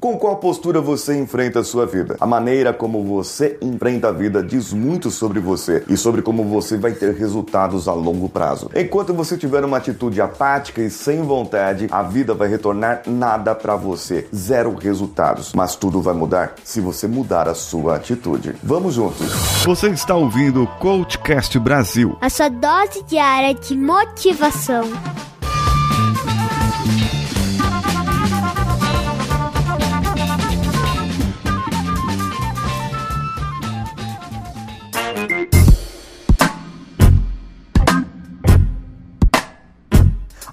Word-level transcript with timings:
Com 0.00 0.16
qual 0.16 0.36
postura 0.36 0.80
você 0.80 1.18
enfrenta 1.18 1.60
a 1.60 1.64
sua 1.64 1.84
vida? 1.84 2.16
A 2.20 2.26
maneira 2.26 2.72
como 2.72 3.02
você 3.02 3.58
enfrenta 3.60 4.08
a 4.08 4.12
vida 4.12 4.42
diz 4.42 4.72
muito 4.72 5.10
sobre 5.10 5.40
você 5.40 5.82
e 5.88 5.96
sobre 5.96 6.22
como 6.22 6.44
você 6.44 6.76
vai 6.76 6.92
ter 6.92 7.14
resultados 7.14 7.88
a 7.88 7.92
longo 7.92 8.28
prazo. 8.28 8.70
Enquanto 8.76 9.12
você 9.12 9.36
tiver 9.36 9.64
uma 9.64 9.78
atitude 9.78 10.20
apática 10.20 10.80
e 10.80 10.88
sem 10.88 11.22
vontade, 11.22 11.88
a 11.90 12.02
vida 12.04 12.32
vai 12.32 12.46
retornar 12.46 13.02
nada 13.06 13.56
para 13.56 13.74
você, 13.74 14.28
zero 14.34 14.76
resultados. 14.76 15.52
Mas 15.52 15.74
tudo 15.74 16.00
vai 16.00 16.14
mudar 16.14 16.54
se 16.62 16.80
você 16.80 17.08
mudar 17.08 17.48
a 17.48 17.54
sua 17.54 17.96
atitude. 17.96 18.54
Vamos 18.62 18.94
juntos. 18.94 19.26
Você 19.64 19.88
está 19.88 20.14
ouvindo 20.14 20.62
o 20.62 20.66
Coachcast 20.78 21.58
Brasil. 21.58 22.16
A 22.20 22.30
sua 22.30 22.48
dose 22.48 23.02
diária 23.02 23.52
de 23.52 23.76
motivação. 23.76 24.84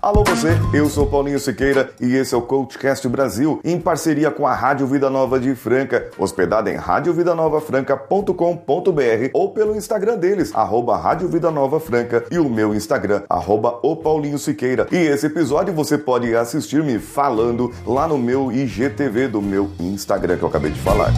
Alô 0.05 0.23
você, 0.23 0.49
eu 0.71 0.87
sou 0.87 1.07
Paulinho 1.07 1.39
Siqueira 1.39 1.89
e 1.99 2.15
esse 2.15 2.35
é 2.35 2.37
o 2.37 2.41
Coachcast 2.43 3.09
Brasil, 3.09 3.59
em 3.63 3.79
parceria 3.79 4.29
com 4.29 4.45
a 4.45 4.53
Rádio 4.53 4.85
Vida 4.85 5.09
Nova 5.09 5.39
de 5.39 5.55
Franca, 5.55 6.11
hospedada 6.15 6.69
em 6.69 6.75
radiovidanovafranca.com.br 6.75 9.29
ou 9.33 9.49
pelo 9.49 9.75
Instagram 9.75 10.17
deles, 10.17 10.51
arroba 10.53 10.95
Rádio 10.95 11.27
Vida 11.27 11.49
Nova 11.49 11.79
Franca 11.79 12.23
e 12.29 12.37
o 12.37 12.47
meu 12.47 12.75
Instagram, 12.75 13.23
arroba 13.27 13.79
o 13.81 13.95
Paulinho 13.95 14.37
Siqueira. 14.37 14.85
E 14.91 14.95
esse 14.95 15.25
episódio 15.25 15.73
você 15.73 15.97
pode 15.97 16.35
assistir 16.35 16.83
me 16.83 16.99
falando 16.99 17.73
lá 17.83 18.07
no 18.07 18.19
meu 18.19 18.51
IGTV 18.51 19.27
do 19.27 19.41
meu 19.41 19.71
Instagram 19.79 20.37
que 20.37 20.43
eu 20.43 20.49
acabei 20.49 20.69
de 20.69 20.79
falar. 20.81 21.11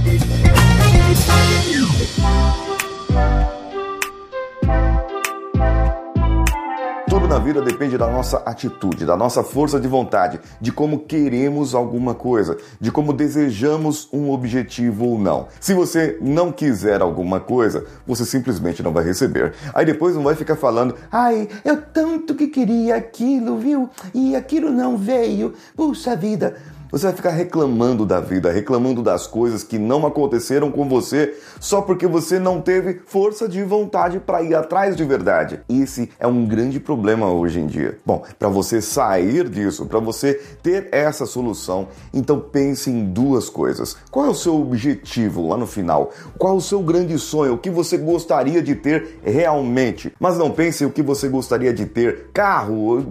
Tudo 7.27 7.39
na 7.39 7.43
vida 7.43 7.61
depende 7.61 7.97
da 7.97 8.07
nossa 8.09 8.37
atitude, 8.45 9.05
da 9.05 9.17
nossa 9.17 9.43
força 9.43 9.81
de 9.81 9.87
vontade, 9.87 10.39
de 10.61 10.71
como 10.71 10.99
queremos 10.99 11.75
alguma 11.75 12.15
coisa, 12.15 12.55
de 12.79 12.89
como 12.89 13.11
desejamos 13.11 14.07
um 14.13 14.31
objetivo 14.31 15.05
ou 15.05 15.19
não. 15.19 15.49
Se 15.59 15.73
você 15.73 16.17
não 16.21 16.53
quiser 16.53 17.01
alguma 17.01 17.41
coisa, 17.41 17.85
você 18.07 18.23
simplesmente 18.23 18.81
não 18.81 18.93
vai 18.93 19.03
receber. 19.03 19.53
Aí 19.73 19.85
depois 19.85 20.15
não 20.15 20.23
vai 20.23 20.35
ficar 20.35 20.55
falando, 20.55 20.95
ai, 21.11 21.49
eu 21.65 21.81
tanto 21.81 22.33
que 22.33 22.47
queria 22.47 22.95
aquilo, 22.95 23.57
viu? 23.57 23.89
E 24.13 24.33
aquilo 24.33 24.71
não 24.71 24.95
veio. 24.95 25.53
Puxa 25.75 26.15
vida. 26.15 26.55
Você 26.89 27.07
vai 27.07 27.15
ficar 27.15 27.31
reclamando 27.31 28.05
da 28.05 28.21
vida, 28.21 28.49
reclamando 28.49 29.03
das 29.03 29.27
coisas 29.27 29.61
que 29.61 29.77
não 29.77 30.05
aconteceram 30.05 30.71
com 30.71 30.87
você 30.87 31.37
só 31.59 31.81
porque 31.81 32.07
você 32.07 32.39
não 32.39 32.61
teve 32.61 33.01
força 33.05 33.45
de 33.45 33.61
vontade 33.61 34.21
para 34.21 34.41
ir 34.41 34.55
atrás 34.55 34.95
de 34.95 35.03
verdade. 35.03 35.59
Esse 35.67 36.09
é 36.17 36.25
um 36.25 36.45
grande 36.45 36.79
problema 36.79 37.29
hoje 37.29 37.59
em 37.59 37.67
dia. 37.67 37.97
Bom, 38.05 38.23
para 38.39 38.47
você 38.47 38.81
sair 38.81 39.49
disso, 39.49 39.85
para 39.85 39.99
você 39.99 40.35
ter 40.63 40.87
essa 40.93 41.25
solução, 41.25 41.89
então 42.13 42.39
pense 42.39 42.89
em 42.89 43.03
duas 43.03 43.49
coisas. 43.49 43.97
Qual 44.09 44.25
é 44.25 44.29
o 44.29 44.35
seu 44.35 44.55
objetivo 44.55 45.49
lá 45.49 45.57
no 45.57 45.67
final? 45.67 46.13
Qual 46.37 46.53
é 46.53 46.57
o 46.57 46.61
seu 46.61 46.81
grande 46.81 47.19
sonho? 47.19 47.55
O 47.55 47.57
que 47.57 47.69
você 47.69 47.97
gostaria 47.97 48.61
de 48.61 48.75
ter 48.75 49.19
realmente? 49.21 50.13
Mas 50.17 50.37
não 50.37 50.51
pense 50.51 50.85
o 50.85 50.91
que 50.91 51.01
você 51.01 51.27
gostaria 51.27 51.73
de 51.73 51.85
ter: 51.85 52.29
carro, 52.33 53.05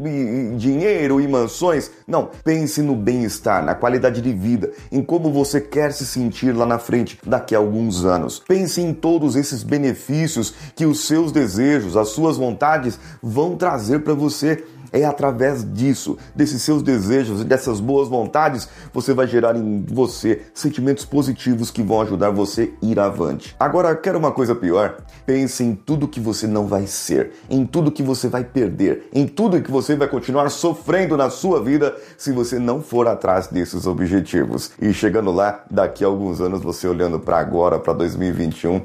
dinheiro 0.56 1.20
e 1.20 1.28
mansões. 1.28 1.91
Não, 2.06 2.30
pense 2.42 2.80
no 2.80 2.97
bem-estar 2.97 3.66
na 3.67 3.75
qualidade 3.75 4.22
de 4.22 4.33
vida, 4.33 4.70
em 4.92 5.03
como 5.03 5.33
você 5.33 5.61
quer 5.61 5.92
se 5.92 6.06
sentir 6.06 6.53
lá 6.53 6.64
na 6.64 6.78
frente, 6.78 7.19
daqui 7.27 7.53
a 7.53 7.59
alguns 7.59 8.05
anos. 8.05 8.39
Pense 8.47 8.81
em 8.81 8.95
todos 8.95 9.34
esses 9.34 9.64
benefícios 9.64 10.55
que 10.77 10.86
os 10.86 11.00
seus 11.00 11.33
desejos, 11.33 11.97
as 11.97 12.11
suas 12.11 12.37
vontades 12.37 12.98
vão 13.21 13.56
trazer 13.56 14.04
para 14.04 14.15
você. 14.15 14.65
É 14.93 15.04
através 15.04 15.65
disso, 15.75 16.16
desses 16.34 16.62
seus 16.62 16.82
desejos 16.82 17.41
e 17.41 17.44
dessas 17.44 17.81
boas 17.81 18.09
vontades, 18.09 18.69
você 18.93 19.12
vai 19.12 19.27
gerar 19.27 19.56
em 19.56 19.84
você 19.87 20.43
sentimentos 20.54 21.04
positivos 21.04 21.71
que 21.71 21.83
vão 21.83 22.00
ajudar 22.03 22.31
você 22.31 22.72
a 22.83 22.87
ir 22.87 22.98
avante. 22.98 23.54
Agora, 23.59 23.94
quero 23.97 24.19
uma 24.19 24.33
coisa 24.33 24.54
pior? 24.54 24.98
Pense 25.27 25.62
em 25.65 25.75
tudo 25.75 26.09
que 26.09 26.21
você 26.21 26.47
não 26.47 26.66
vai 26.66 26.87
ser, 26.87 27.33
em 27.50 27.66
tudo 27.66 27.91
que 27.91 28.03
você 28.03 28.28
vai 28.28 28.44
perder, 28.44 29.09
em 29.12 29.27
tudo 29.27 29.60
que 29.60 29.71
você 29.71 29.97
vai 29.97 30.09
continuar 30.09 30.48
sofrendo 30.50 31.16
na 31.16 31.31
sua 31.31 31.62
vida 31.62 31.97
se 32.16 32.33
você 32.33 32.59
não 32.59 32.81
for 32.81 33.09
atrás 33.09 33.48
desses 33.56 33.87
objetivos. 33.87 34.71
E 34.81 34.93
chegando 34.93 35.33
lá, 35.33 35.65
daqui 35.71 36.05
a 36.05 36.06
alguns 36.06 36.41
anos, 36.41 36.62
você 36.62 36.87
olhando 36.87 37.19
para 37.19 37.39
agora, 37.39 37.78
para 37.78 37.93
2021 37.93 38.83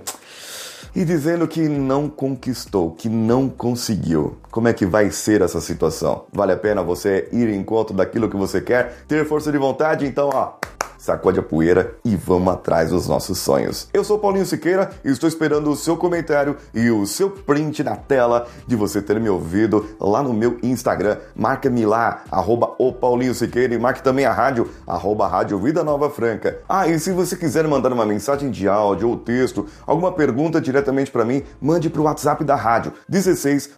e 0.95 1.05
dizendo 1.05 1.47
que 1.47 1.61
não 1.67 2.09
conquistou, 2.09 2.91
que 2.91 3.07
não 3.07 3.47
conseguiu. 3.47 4.37
Como 4.51 4.67
é 4.67 4.73
que 4.73 4.85
vai 4.85 5.09
ser 5.11 5.41
essa 5.41 5.61
situação? 5.61 6.25
Vale 6.33 6.51
a 6.51 6.57
pena 6.57 6.83
você 6.83 7.29
ir 7.31 7.47
em 7.47 7.55
encontro 7.55 7.95
daquilo 7.95 8.29
que 8.29 8.35
você 8.35 8.59
quer, 8.59 9.05
ter 9.07 9.25
força 9.25 9.49
de 9.49 9.57
vontade? 9.57 10.05
Então, 10.05 10.29
ó, 10.33 10.55
sacode 11.01 11.39
a 11.39 11.43
poeira 11.43 11.95
e 12.05 12.15
vamos 12.15 12.53
atrás 12.53 12.91
dos 12.91 13.07
nossos 13.07 13.39
sonhos. 13.39 13.87
Eu 13.91 14.03
sou 14.03 14.19
Paulinho 14.19 14.45
Siqueira 14.45 14.91
e 15.03 15.09
estou 15.09 15.27
esperando 15.27 15.71
o 15.71 15.75
seu 15.75 15.97
comentário 15.97 16.55
e 16.75 16.91
o 16.91 17.07
seu 17.07 17.31
print 17.31 17.83
na 17.83 17.95
tela 17.95 18.47
de 18.67 18.75
você 18.75 19.01
ter 19.01 19.19
me 19.19 19.27
ouvido 19.27 19.83
lá 19.99 20.21
no 20.21 20.31
meu 20.31 20.59
Instagram. 20.61 21.17
Marca-me 21.35 21.87
lá, 21.87 22.23
arroba 22.29 22.75
o 22.77 22.93
Paulinho 22.93 23.33
Siqueira 23.33 23.73
e 23.73 23.79
marque 23.79 24.03
também 24.03 24.25
a 24.25 24.31
rádio, 24.31 24.69
arroba 24.85 25.27
Rádio 25.27 25.57
Vida 25.57 25.83
Nova 25.83 26.07
Franca. 26.07 26.59
Ah, 26.69 26.87
e 26.87 26.99
se 26.99 27.11
você 27.11 27.35
quiser 27.35 27.67
mandar 27.67 27.91
uma 27.91 28.05
mensagem 28.05 28.51
de 28.51 28.67
áudio 28.67 29.09
ou 29.09 29.17
texto, 29.17 29.65
alguma 29.87 30.11
pergunta 30.11 30.61
diretamente 30.61 31.09
para 31.09 31.25
mim, 31.25 31.41
mande 31.59 31.89
para 31.89 32.01
o 32.01 32.05
WhatsApp 32.05 32.43
da 32.43 32.55
rádio 32.55 32.93
16 33.09 33.71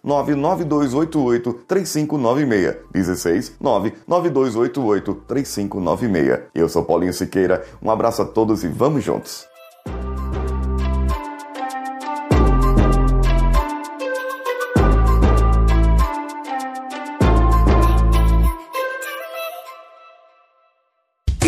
99288 0.64 1.52
3596. 1.66 2.76
16 2.92 3.52
99288 3.60 5.14
3596. 5.26 6.40
Eu 6.54 6.68
sou 6.68 6.84
Paulinho 6.84 7.12
Siqueira. 7.12 7.64
Um 7.82 7.90
abraço 7.90 8.22
a 8.22 8.24
todos 8.24 8.64
e 8.64 8.68
vamos 8.68 9.04
juntos! 9.04 9.46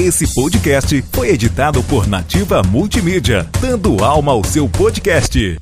Esse 0.06 0.32
podcast 0.34 1.02
foi 1.10 1.30
editado 1.30 1.82
por 1.82 2.06
Nativa 2.06 2.62
Multimídia, 2.62 3.48
dando 3.60 4.04
alma 4.04 4.32
ao 4.32 4.44
seu 4.44 4.68
podcast. 4.68 5.58